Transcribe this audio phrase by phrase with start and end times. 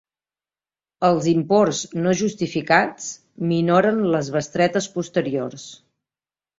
[1.09, 3.13] Els imports no justificats
[3.55, 5.73] minoren les bestretes posteriors.